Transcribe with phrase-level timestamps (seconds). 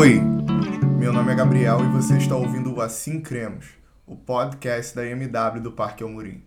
[0.00, 0.22] Oi,
[0.96, 3.66] meu nome é Gabriel e você está ouvindo o Assim Cremos,
[4.06, 6.40] o podcast da MW do Parque Almorim.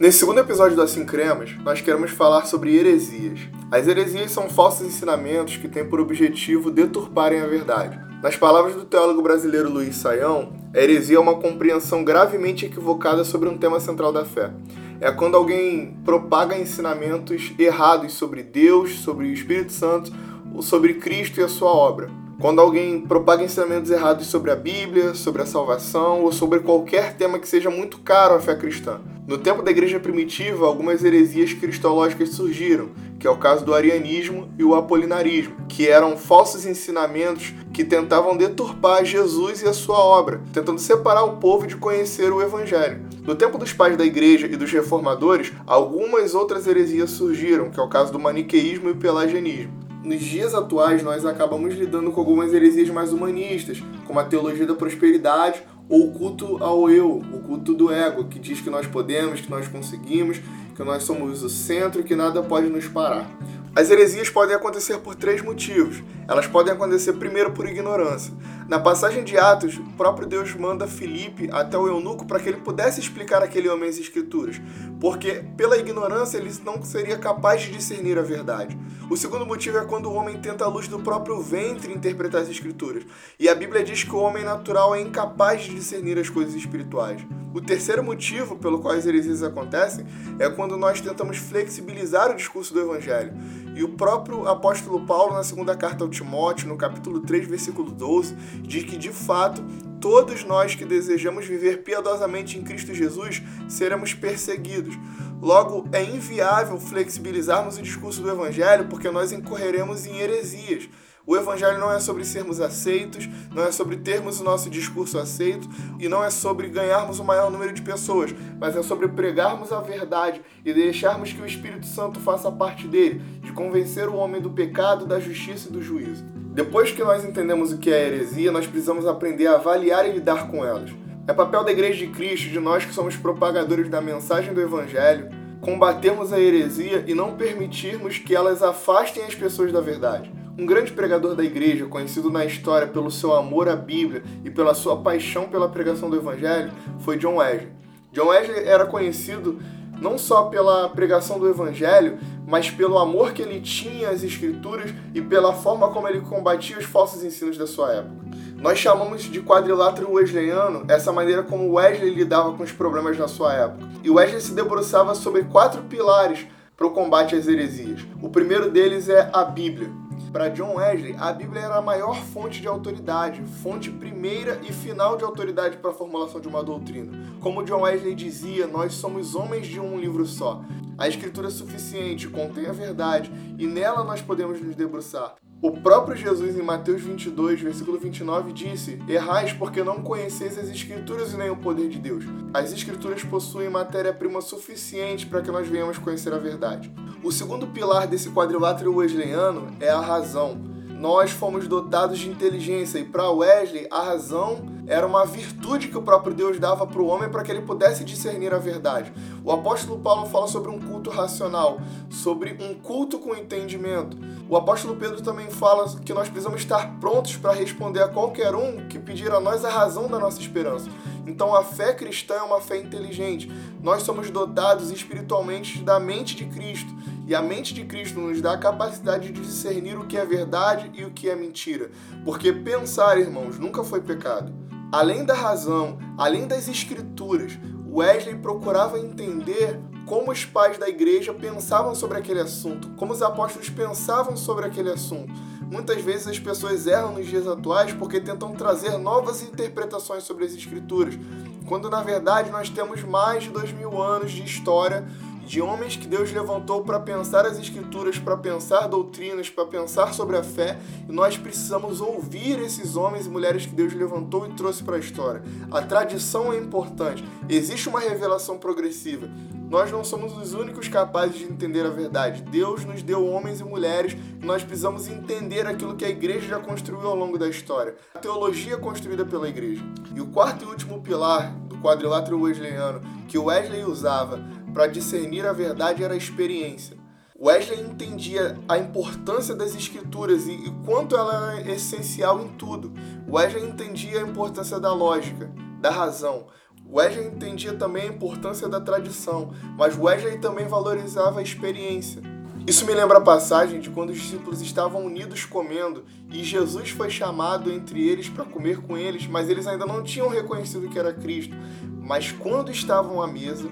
[0.00, 3.38] Nesse segundo episódio do Assim Cremos, nós queremos falar sobre heresias.
[3.72, 7.98] As heresias são falsos ensinamentos que têm por objetivo deturparem a verdade.
[8.22, 13.48] Nas palavras do teólogo brasileiro Luiz Saião, a heresia é uma compreensão gravemente equivocada sobre
[13.48, 14.52] um tema central da fé.
[15.00, 20.12] É quando alguém propaga ensinamentos errados sobre Deus, sobre o Espírito Santo,
[20.60, 22.10] sobre Cristo e a sua obra.
[22.42, 27.38] Quando alguém propaga ensinamentos errados sobre a Bíblia, sobre a salvação ou sobre qualquer tema
[27.38, 29.00] que seja muito caro à fé cristã.
[29.28, 32.88] No tempo da igreja primitiva, algumas heresias cristológicas surgiram,
[33.20, 38.36] que é o caso do arianismo e o apolinarismo, que eram falsos ensinamentos que tentavam
[38.36, 43.04] deturpar Jesus e a sua obra, tentando separar o povo de conhecer o evangelho.
[43.24, 47.82] No tempo dos pais da igreja e dos reformadores, algumas outras heresias surgiram, que é
[47.84, 52.52] o caso do maniqueísmo e o pelagianismo nos dias atuais nós acabamos lidando com algumas
[52.52, 57.74] heresias mais humanistas, como a teologia da prosperidade ou o culto ao eu, o culto
[57.74, 60.40] do ego, que diz que nós podemos, que nós conseguimos,
[60.74, 63.30] que nós somos o centro que nada pode nos parar.
[63.74, 66.02] As heresias podem acontecer por três motivos.
[66.28, 68.30] Elas podem acontecer primeiro por ignorância.
[68.68, 72.58] Na passagem de Atos, o próprio Deus manda Filipe até o eunuco para que ele
[72.58, 74.60] pudesse explicar aquele homem as escrituras,
[75.00, 78.78] porque pela ignorância ele não seria capaz de discernir a verdade.
[79.08, 82.50] O segundo motivo é quando o homem tenta a luz do próprio ventre interpretar as
[82.50, 83.04] escrituras.
[83.40, 87.22] E a Bíblia diz que o homem natural é incapaz de discernir as coisas espirituais.
[87.54, 90.06] O terceiro motivo pelo qual as heresias acontecem
[90.38, 93.32] é quando nós tentamos flexibilizar o discurso do evangelho.
[93.74, 98.34] E o próprio apóstolo Paulo, na segunda carta ao Timóteo, no capítulo 3, versículo 12,
[98.62, 99.62] diz que de fato
[100.00, 104.98] todos nós que desejamos viver piedosamente em Cristo Jesus seremos perseguidos.
[105.40, 110.88] Logo, é inviável flexibilizarmos o discurso do Evangelho porque nós incorreremos em heresias.
[111.24, 115.68] O Evangelho não é sobre sermos aceitos, não é sobre termos o nosso discurso aceito
[116.00, 119.80] e não é sobre ganharmos o maior número de pessoas, mas é sobre pregarmos a
[119.80, 124.50] verdade e deixarmos que o Espírito Santo faça parte dele, de convencer o homem do
[124.50, 126.24] pecado, da justiça e do juízo.
[126.52, 130.48] Depois que nós entendemos o que é heresia, nós precisamos aprender a avaliar e lidar
[130.48, 130.90] com elas.
[131.28, 135.30] É papel da Igreja de Cristo, de nós que somos propagadores da mensagem do Evangelho,
[135.60, 140.41] combatermos a heresia e não permitirmos que elas afastem as pessoas da verdade.
[140.58, 144.74] Um grande pregador da igreja, conhecido na história pelo seu amor à Bíblia e pela
[144.74, 146.70] sua paixão pela pregação do Evangelho,
[147.00, 147.72] foi John Wesley.
[148.12, 149.58] John Wesley era conhecido
[149.98, 155.22] não só pela pregação do Evangelho, mas pelo amor que ele tinha às Escrituras e
[155.22, 158.22] pela forma como ele combatia os falsos ensinos da sua época.
[158.56, 163.54] Nós chamamos de quadrilátero wesleyano essa maneira como Wesley lidava com os problemas na sua
[163.54, 163.88] época.
[164.04, 166.46] E Wesley se debruçava sobre quatro pilares
[166.76, 168.04] para o combate às heresias.
[168.20, 170.01] O primeiro deles é a Bíblia.
[170.32, 175.16] Para John Wesley, a Bíblia era a maior fonte de autoridade, fonte primeira e final
[175.16, 177.12] de autoridade para a formulação de uma doutrina.
[177.40, 180.62] Como John Wesley dizia, nós somos homens de um livro só.
[180.96, 185.34] A Escritura é suficiente, contém a verdade e nela nós podemos nos debruçar.
[185.62, 191.32] O próprio Jesus, em Mateus 22, versículo 29, disse: Errais porque não conheceis as Escrituras
[191.32, 192.24] e nem o poder de Deus.
[192.52, 196.92] As Escrituras possuem matéria-prima suficiente para que nós venhamos conhecer a verdade.
[197.22, 200.72] O segundo pilar desse quadrilátero wesleyano é a razão
[201.02, 206.02] nós fomos dotados de inteligência e para Wesley a razão era uma virtude que o
[206.02, 209.12] próprio Deus dava para o homem para que ele pudesse discernir a verdade.
[209.44, 214.16] O apóstolo Paulo fala sobre um culto racional, sobre um culto com entendimento.
[214.48, 218.86] O apóstolo Pedro também fala que nós precisamos estar prontos para responder a qualquer um
[218.86, 220.88] que pedir a nós a razão da nossa esperança.
[221.26, 223.50] Então a fé cristã é uma fé inteligente.
[223.82, 226.92] Nós somos dotados espiritualmente da mente de Cristo.
[227.26, 230.90] E a mente de Cristo nos dá a capacidade de discernir o que é verdade
[230.94, 231.90] e o que é mentira.
[232.24, 234.52] Porque pensar, irmãos, nunca foi pecado.
[234.90, 237.58] Além da razão, além das escrituras,
[237.90, 243.70] Wesley procurava entender como os pais da igreja pensavam sobre aquele assunto, como os apóstolos
[243.70, 245.32] pensavam sobre aquele assunto.
[245.70, 250.52] Muitas vezes as pessoas erram nos dias atuais porque tentam trazer novas interpretações sobre as
[250.52, 251.18] escrituras,
[251.66, 255.06] quando na verdade nós temos mais de dois mil anos de história
[255.52, 260.38] de homens que Deus levantou para pensar as Escrituras, para pensar doutrinas, para pensar sobre
[260.38, 264.82] a fé, e nós precisamos ouvir esses homens e mulheres que Deus levantou e trouxe
[264.82, 265.42] para a história.
[265.70, 269.28] A tradição é importante, existe uma revelação progressiva.
[269.68, 272.42] Nós não somos os únicos capazes de entender a verdade.
[272.42, 276.58] Deus nos deu homens e mulheres e nós precisamos entender aquilo que a igreja já
[276.60, 277.94] construiu ao longo da história.
[278.14, 279.82] A teologia construída pela igreja.
[280.14, 285.52] E o quarto e último pilar do quadrilátero wesleyano que Wesley usava para discernir a
[285.52, 286.96] verdade era a experiência.
[287.38, 292.92] Wesley entendia a importância das escrituras e, e quanto ela é essencial em tudo.
[293.28, 296.46] Wesley entendia a importância da lógica, da razão.
[296.88, 302.22] Wesley entendia também a importância da tradição, mas Wesley também valorizava a experiência.
[302.64, 307.10] Isso me lembra a passagem de quando os discípulos estavam unidos comendo e Jesus foi
[307.10, 311.12] chamado entre eles para comer com eles, mas eles ainda não tinham reconhecido que era
[311.12, 311.56] Cristo.
[312.00, 313.68] Mas quando estavam à mesa,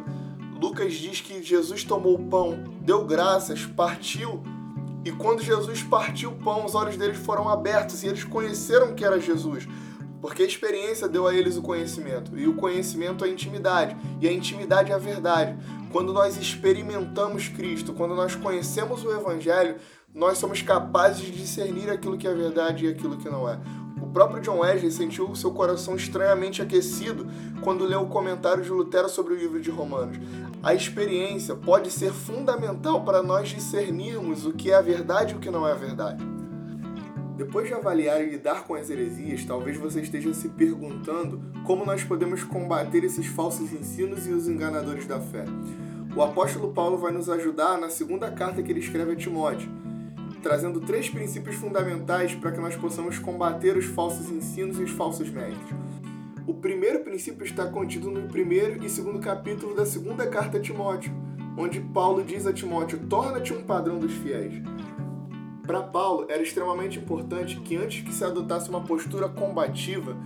[0.61, 4.43] Lucas diz que Jesus tomou o pão, deu graças, partiu,
[5.03, 9.03] e quando Jesus partiu o pão, os olhos deles foram abertos e eles conheceram que
[9.03, 9.67] era Jesus.
[10.21, 14.29] Porque a experiência deu a eles o conhecimento, e o conhecimento é a intimidade, e
[14.29, 15.57] a intimidade é a verdade.
[15.91, 19.77] Quando nós experimentamos Cristo, quando nós conhecemos o Evangelho,
[20.15, 23.59] nós somos capazes de discernir aquilo que é verdade e aquilo que não é.
[24.11, 27.27] Próprio John Wesley sentiu seu coração estranhamente aquecido
[27.63, 30.19] quando leu o comentário de Lutero sobre o livro de Romanos.
[30.63, 35.41] A experiência pode ser fundamental para nós discernirmos o que é a verdade e o
[35.41, 36.25] que não é a verdade.
[37.37, 42.05] Depois de avaliar e lidar com as heresias, talvez você esteja se perguntando como nós
[42.05, 45.47] podemos combater esses falsos ensinos e os enganadores da fé.
[46.15, 49.71] O apóstolo Paulo vai nos ajudar na segunda carta que ele escreve a Timóteo,
[50.43, 55.29] trazendo três princípios fundamentais para que nós possamos combater os falsos ensinos e os falsos
[55.31, 55.75] mestres.
[56.47, 61.13] O primeiro princípio está contido no primeiro e segundo capítulo da segunda carta a Timóteo,
[61.57, 64.55] onde Paulo diz a Timóteo: torna-te um padrão dos fiéis.
[65.67, 70.17] Para Paulo, era extremamente importante que antes que se adotasse uma postura combativa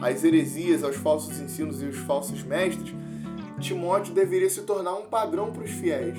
[0.00, 2.94] às heresias, aos falsos ensinos e aos falsos mestres,
[3.58, 6.18] Timóteo deveria se tornar um padrão para os fiéis.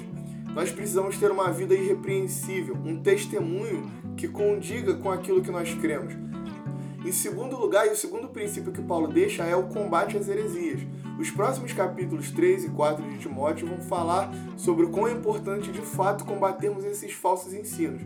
[0.53, 6.13] Nós precisamos ter uma vida irrepreensível, um testemunho que condiga com aquilo que nós cremos.
[7.03, 10.81] Em segundo lugar, e o segundo princípio que Paulo deixa é o combate às heresias.
[11.19, 15.71] Os próximos capítulos 3 e 4 de Timóteo vão falar sobre o quão é importante
[15.71, 18.01] de fato combatermos esses falsos ensinos.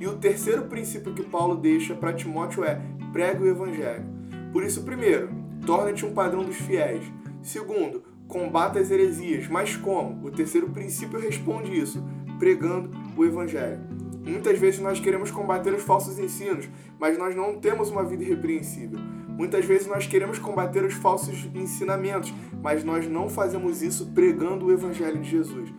[0.00, 2.80] E o terceiro princípio que Paulo deixa para Timóteo é
[3.12, 4.04] pregue o evangelho.
[4.52, 5.30] Por isso, primeiro,
[5.64, 7.04] torna-te um padrão dos fiéis.
[7.42, 8.02] Segundo,
[8.32, 9.46] combata as heresias.
[9.46, 10.26] Mas como?
[10.26, 12.02] O terceiro princípio responde isso,
[12.38, 13.80] pregando o evangelho.
[14.24, 16.66] Muitas vezes nós queremos combater os falsos ensinos,
[16.98, 18.98] mas nós não temos uma vida irrepreensível.
[19.28, 22.32] Muitas vezes nós queremos combater os falsos ensinamentos,
[22.62, 25.70] mas nós não fazemos isso pregando o evangelho de Jesus.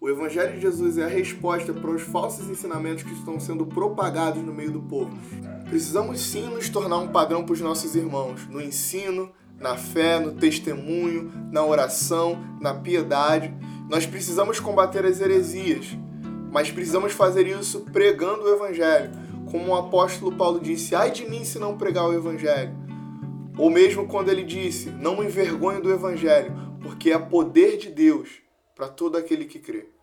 [0.00, 4.42] O Evangelho de Jesus é a resposta para os falsos ensinamentos que estão sendo propagados
[4.42, 5.16] no meio do povo.
[5.64, 10.32] Precisamos sim nos tornar um padrão para os nossos irmãos, no ensino, na fé, no
[10.32, 13.54] testemunho, na oração, na piedade.
[13.88, 15.96] Nós precisamos combater as heresias,
[16.50, 19.10] mas precisamos fazer isso pregando o Evangelho.
[19.50, 22.74] Como o apóstolo Paulo disse: ai de mim se não pregar o Evangelho.
[23.56, 26.52] Ou mesmo quando ele disse: não me envergonhe do Evangelho,
[26.82, 28.28] porque é poder de Deus
[28.74, 29.93] para todo aquele que crê.